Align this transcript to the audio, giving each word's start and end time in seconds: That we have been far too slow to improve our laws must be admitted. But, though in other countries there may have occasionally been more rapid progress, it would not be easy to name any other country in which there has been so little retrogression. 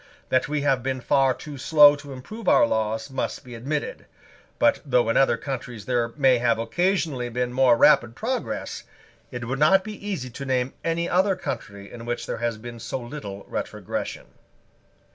That 0.29 0.47
we 0.47 0.61
have 0.61 0.81
been 0.81 0.99
far 0.99 1.31
too 1.35 1.59
slow 1.59 1.95
to 1.97 2.11
improve 2.11 2.47
our 2.47 2.65
laws 2.65 3.11
must 3.11 3.43
be 3.43 3.53
admitted. 3.53 4.07
But, 4.57 4.81
though 4.83 5.09
in 5.09 5.15
other 5.15 5.37
countries 5.37 5.85
there 5.85 6.07
may 6.17 6.39
have 6.39 6.57
occasionally 6.57 7.29
been 7.29 7.53
more 7.53 7.77
rapid 7.77 8.15
progress, 8.15 8.83
it 9.29 9.45
would 9.45 9.59
not 9.59 9.83
be 9.83 9.93
easy 10.03 10.31
to 10.31 10.43
name 10.43 10.73
any 10.83 11.07
other 11.07 11.35
country 11.35 11.91
in 11.93 12.05
which 12.07 12.25
there 12.25 12.37
has 12.37 12.57
been 12.57 12.79
so 12.79 12.99
little 12.99 13.43
retrogression. 13.47 14.25